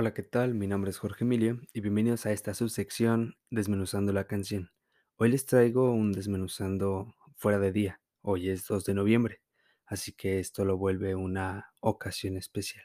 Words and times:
Hola, 0.00 0.14
¿qué 0.14 0.22
tal? 0.22 0.54
Mi 0.54 0.68
nombre 0.68 0.92
es 0.92 0.98
Jorge 0.98 1.24
Emilio 1.24 1.60
y 1.72 1.80
bienvenidos 1.80 2.24
a 2.24 2.30
esta 2.30 2.54
subsección 2.54 3.34
Desmenuzando 3.50 4.12
la 4.12 4.28
canción. 4.28 4.70
Hoy 5.16 5.28
les 5.28 5.44
traigo 5.44 5.90
un 5.90 6.12
desmenuzando 6.12 7.16
fuera 7.34 7.58
de 7.58 7.72
día. 7.72 8.00
Hoy 8.22 8.48
es 8.48 8.64
2 8.68 8.84
de 8.84 8.94
noviembre, 8.94 9.40
así 9.86 10.12
que 10.12 10.38
esto 10.38 10.64
lo 10.64 10.78
vuelve 10.78 11.16
una 11.16 11.72
ocasión 11.80 12.36
especial. 12.36 12.84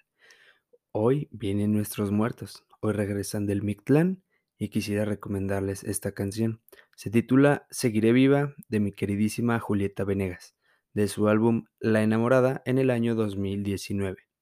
Hoy 0.91 1.29
vienen 1.31 1.71
nuestros 1.71 2.09
muertos. 2.09 2.65
Hoy 2.81 2.93
regresan 2.93 3.45
del 3.45 3.61
Mictlán 3.61 4.23
y 4.57 4.69
quisiera 4.69 5.05
recomendarles 5.05 5.83
esta 5.83 6.13
canción. 6.13 6.63
Se 6.95 7.11
titula 7.11 7.67
Seguiré 7.69 8.11
viva 8.11 8.55
de 8.69 8.79
mi 8.79 8.91
queridísima 8.91 9.59
Julieta 9.59 10.03
Venegas, 10.03 10.55
de 10.95 11.07
su 11.07 11.27
álbum 11.27 11.65
La 11.79 12.01
enamorada 12.01 12.63
en 12.65 12.79
el 12.79 12.89
año 12.89 13.13
2019. 13.13 14.32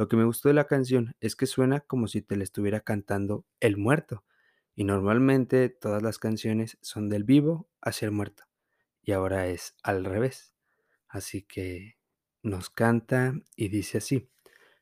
Lo 0.00 0.08
que 0.08 0.16
me 0.16 0.24
gustó 0.24 0.48
de 0.48 0.54
la 0.54 0.66
canción 0.66 1.14
es 1.20 1.36
que 1.36 1.44
suena 1.44 1.80
como 1.80 2.08
si 2.08 2.22
te 2.22 2.34
la 2.34 2.42
estuviera 2.42 2.80
cantando 2.80 3.44
el 3.60 3.76
muerto. 3.76 4.24
Y 4.74 4.84
normalmente 4.84 5.68
todas 5.68 6.02
las 6.02 6.18
canciones 6.18 6.78
son 6.80 7.10
del 7.10 7.24
vivo 7.24 7.68
hacia 7.82 8.06
el 8.06 8.12
muerto. 8.12 8.44
Y 9.02 9.12
ahora 9.12 9.48
es 9.48 9.74
al 9.82 10.06
revés. 10.06 10.54
Así 11.06 11.42
que 11.42 11.98
nos 12.42 12.70
canta 12.70 13.34
y 13.56 13.68
dice 13.68 13.98
así. 13.98 14.30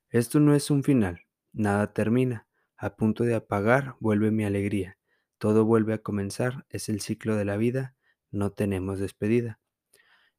Esto 0.08 0.38
no 0.38 0.54
es 0.54 0.70
un 0.70 0.84
final, 0.84 1.26
nada 1.52 1.92
termina. 1.92 2.46
A 2.76 2.94
punto 2.94 3.24
de 3.24 3.34
apagar 3.34 3.96
vuelve 3.98 4.30
mi 4.30 4.44
alegría. 4.44 4.98
Todo 5.38 5.64
vuelve 5.64 5.94
a 5.94 5.98
comenzar, 5.98 6.64
es 6.68 6.88
el 6.88 7.00
ciclo 7.00 7.34
de 7.34 7.44
la 7.44 7.56
vida, 7.56 7.96
no 8.30 8.52
tenemos 8.52 9.00
despedida. 9.00 9.58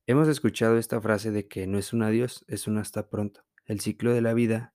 Hemos 0.08 0.30
escuchado 0.30 0.78
esta 0.78 1.02
frase 1.02 1.32
de 1.32 1.50
que 1.50 1.68
no 1.68 1.78
es 1.78 1.92
un 1.92 2.02
adiós, 2.02 2.46
es 2.48 2.66
un 2.66 2.78
hasta 2.78 3.10
pronto. 3.10 3.49
El 3.70 3.82
ciclo 3.82 4.16
de 4.16 4.22
la 4.22 4.34
vida 4.34 4.74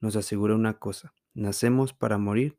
nos 0.00 0.16
asegura 0.16 0.54
una 0.54 0.78
cosa, 0.78 1.14
nacemos 1.32 1.94
para 1.94 2.18
morir 2.18 2.58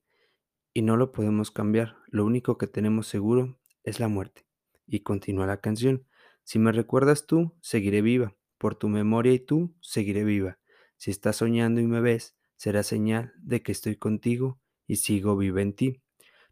y 0.74 0.82
no 0.82 0.98
lo 0.98 1.12
podemos 1.12 1.52
cambiar, 1.52 1.98
lo 2.08 2.26
único 2.26 2.58
que 2.58 2.66
tenemos 2.66 3.06
seguro 3.06 3.60
es 3.84 4.00
la 4.00 4.08
muerte. 4.08 4.48
Y 4.88 5.02
continúa 5.02 5.46
la 5.46 5.62
canción, 5.62 6.08
si 6.44 6.58
me 6.58 6.72
recuerdas 6.72 7.28
tú, 7.28 7.56
seguiré 7.62 8.02
viva, 8.02 8.36
por 8.58 8.74
tu 8.74 8.90
memoria 8.90 9.32
y 9.32 9.38
tú, 9.38 9.76
seguiré 9.80 10.24
viva. 10.24 10.58
Si 10.98 11.12
estás 11.12 11.36
soñando 11.36 11.82
y 11.82 11.86
me 11.86 12.02
ves, 12.02 12.36
será 12.58 12.82
señal 12.82 13.34
de 13.38 13.62
que 13.62 13.72
estoy 13.72 13.96
contigo 13.96 14.60
y 14.88 14.96
sigo 14.96 15.38
viva 15.38 15.62
en 15.62 15.76
ti. 15.76 16.02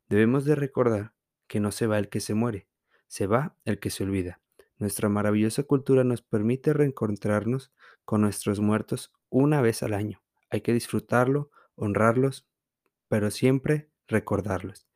Debemos 0.10 0.46
de 0.46 0.54
recordar 0.54 1.16
que 1.48 1.60
no 1.60 1.72
se 1.72 1.88
va 1.88 1.98
el 1.98 2.08
que 2.08 2.20
se 2.20 2.36
muere, 2.36 2.68
se 3.08 3.26
va 3.26 3.58
el 3.66 3.80
que 3.80 3.90
se 3.90 4.04
olvida. 4.04 4.44
Nuestra 4.78 5.10
maravillosa 5.10 5.64
cultura 5.64 6.04
nos 6.04 6.22
permite 6.22 6.72
reencontrarnos 6.74 7.72
con 8.06 8.22
nuestros 8.22 8.60
muertos 8.60 9.12
una 9.34 9.62
vez 9.62 9.82
al 9.82 9.94
año. 9.94 10.22
Hay 10.52 10.62
que 10.62 10.74
disfrutarlo, 10.74 11.50
honrarlos, 11.76 12.48
pero 13.08 13.32
siempre 13.32 13.90
recordarlos. 14.08 14.88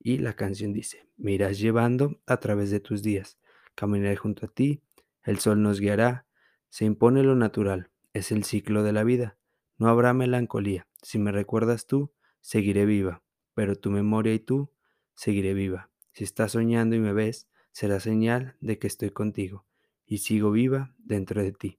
Y 0.00 0.18
la 0.18 0.34
canción 0.34 0.72
dice, 0.72 1.08
me 1.16 1.32
irás 1.32 1.58
llevando 1.58 2.20
a 2.26 2.38
través 2.38 2.70
de 2.70 2.80
tus 2.80 3.02
días, 3.02 3.38
caminaré 3.76 4.16
junto 4.16 4.46
a 4.46 4.48
ti, 4.48 4.82
el 5.22 5.38
sol 5.38 5.62
nos 5.62 5.80
guiará, 5.80 6.26
se 6.68 6.84
impone 6.84 7.22
lo 7.22 7.36
natural, 7.36 7.90
es 8.12 8.32
el 8.32 8.42
ciclo 8.44 8.82
de 8.82 8.92
la 8.92 9.04
vida, 9.04 9.38
no 9.78 9.88
habrá 9.88 10.12
melancolía, 10.12 10.88
si 11.00 11.18
me 11.18 11.30
recuerdas 11.30 11.86
tú, 11.86 12.12
seguiré 12.40 12.86
viva, 12.86 13.22
pero 13.54 13.76
tu 13.76 13.90
memoria 13.90 14.34
y 14.34 14.40
tú, 14.40 14.72
seguiré 15.14 15.54
viva. 15.54 15.90
Si 16.12 16.24
estás 16.24 16.52
soñando 16.52 16.96
y 16.96 17.00
me 17.00 17.12
ves, 17.12 17.48
será 17.70 18.00
señal 18.00 18.56
de 18.60 18.78
que 18.78 18.88
estoy 18.88 19.10
contigo 19.10 19.64
y 20.06 20.18
sigo 20.18 20.50
viva 20.50 20.92
dentro 20.98 21.42
de 21.42 21.52
ti. 21.52 21.78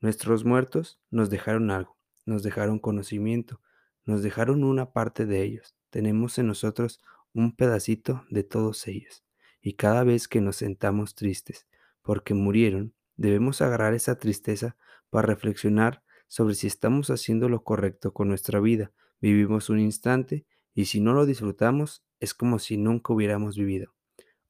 Nuestros 0.00 0.44
muertos 0.44 1.00
nos 1.10 1.30
dejaron 1.30 1.70
algo, 1.70 1.96
nos 2.26 2.42
dejaron 2.42 2.78
conocimiento, 2.78 3.60
nos 4.04 4.22
dejaron 4.22 4.64
una 4.64 4.92
parte 4.92 5.26
de 5.26 5.42
ellos. 5.42 5.76
Tenemos 5.90 6.38
en 6.38 6.48
nosotros 6.48 7.00
un 7.32 7.54
pedacito 7.56 8.24
de 8.30 8.44
todos 8.44 8.86
ellos. 8.86 9.24
Y 9.60 9.74
cada 9.74 10.04
vez 10.04 10.28
que 10.28 10.40
nos 10.40 10.56
sentamos 10.56 11.14
tristes 11.14 11.66
porque 12.02 12.34
murieron, 12.34 12.94
debemos 13.16 13.62
agarrar 13.62 13.94
esa 13.94 14.18
tristeza 14.18 14.76
para 15.10 15.26
reflexionar 15.26 16.02
sobre 16.28 16.54
si 16.54 16.66
estamos 16.66 17.10
haciendo 17.10 17.48
lo 17.48 17.64
correcto 17.64 18.12
con 18.12 18.28
nuestra 18.28 18.60
vida. 18.60 18.92
Vivimos 19.20 19.70
un 19.70 19.80
instante 19.80 20.46
y 20.74 20.86
si 20.86 21.00
no 21.00 21.14
lo 21.14 21.24
disfrutamos 21.24 22.04
es 22.20 22.34
como 22.34 22.58
si 22.58 22.76
nunca 22.76 23.12
hubiéramos 23.12 23.56
vivido. 23.56 23.94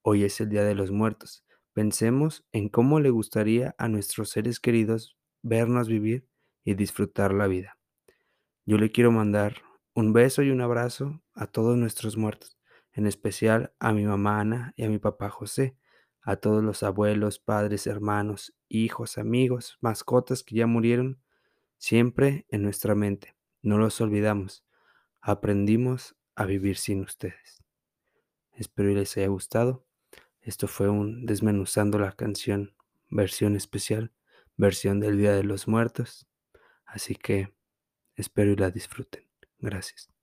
Hoy 0.01 0.23
es 0.23 0.39
el 0.41 0.49
Día 0.49 0.63
de 0.63 0.75
los 0.75 0.91
Muertos. 0.91 1.45
Pensemos 1.73 2.45
en 2.51 2.69
cómo 2.69 2.99
le 2.99 3.09
gustaría 3.09 3.75
a 3.77 3.87
nuestros 3.87 4.29
seres 4.29 4.59
queridos 4.59 5.14
vernos 5.45 5.87
vivir 5.87 6.27
y 6.63 6.73
disfrutar 6.73 7.31
la 7.31 7.45
vida. 7.45 7.77
Yo 8.65 8.77
le 8.77 8.91
quiero 8.91 9.11
mandar 9.11 9.61
un 9.93 10.11
beso 10.11 10.41
y 10.41 10.49
un 10.49 10.59
abrazo 10.59 11.21
a 11.35 11.45
todos 11.45 11.77
nuestros 11.77 12.17
muertos, 12.17 12.57
en 12.93 13.05
especial 13.05 13.71
a 13.79 13.93
mi 13.93 14.05
mamá 14.05 14.39
Ana 14.39 14.73
y 14.75 14.83
a 14.83 14.89
mi 14.89 14.97
papá 14.97 15.29
José, 15.29 15.77
a 16.23 16.37
todos 16.37 16.63
los 16.63 16.81
abuelos, 16.81 17.37
padres, 17.37 17.85
hermanos, 17.85 18.57
hijos, 18.69 19.19
amigos, 19.19 19.77
mascotas 19.81 20.41
que 20.41 20.55
ya 20.55 20.65
murieron, 20.65 21.21
siempre 21.77 22.47
en 22.49 22.63
nuestra 22.63 22.95
mente. 22.95 23.37
No 23.61 23.77
los 23.77 24.01
olvidamos. 24.01 24.65
Aprendimos 25.21 26.15
a 26.35 26.45
vivir 26.45 26.77
sin 26.77 27.01
ustedes. 27.01 27.63
Espero 28.53 28.89
que 28.89 28.95
les 28.95 29.15
haya 29.17 29.27
gustado. 29.27 29.85
Esto 30.41 30.67
fue 30.67 30.89
un 30.89 31.27
desmenuzando 31.27 31.99
la 31.99 32.13
canción, 32.13 32.75
versión 33.09 33.55
especial, 33.55 34.11
versión 34.57 34.99
del 34.99 35.17
Día 35.17 35.33
de 35.33 35.43
los 35.43 35.67
Muertos. 35.67 36.27
Así 36.85 37.15
que 37.15 37.53
espero 38.15 38.51
y 38.53 38.57
la 38.57 38.71
disfruten. 38.71 39.29
Gracias. 39.59 40.14